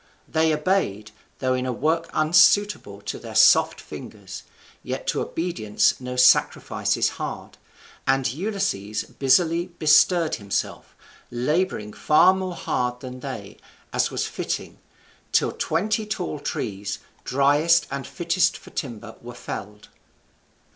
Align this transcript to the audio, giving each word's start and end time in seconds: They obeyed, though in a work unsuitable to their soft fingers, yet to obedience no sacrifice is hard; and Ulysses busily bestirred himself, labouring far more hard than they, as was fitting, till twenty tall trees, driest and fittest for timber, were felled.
They 0.27 0.51
obeyed, 0.51 1.11
though 1.37 1.53
in 1.53 1.67
a 1.67 1.71
work 1.71 2.09
unsuitable 2.11 3.01
to 3.01 3.19
their 3.19 3.35
soft 3.35 3.79
fingers, 3.79 4.41
yet 4.81 5.05
to 5.09 5.21
obedience 5.21 6.01
no 6.01 6.15
sacrifice 6.15 6.97
is 6.97 7.09
hard; 7.21 7.59
and 8.07 8.27
Ulysses 8.33 9.03
busily 9.03 9.67
bestirred 9.67 10.37
himself, 10.37 10.95
labouring 11.29 11.93
far 11.93 12.33
more 12.33 12.55
hard 12.55 13.01
than 13.01 13.19
they, 13.19 13.57
as 13.93 14.09
was 14.09 14.25
fitting, 14.25 14.79
till 15.31 15.51
twenty 15.51 16.07
tall 16.07 16.39
trees, 16.39 16.97
driest 17.23 17.85
and 17.91 18.07
fittest 18.07 18.57
for 18.57 18.71
timber, 18.71 19.17
were 19.21 19.35
felled. 19.35 19.89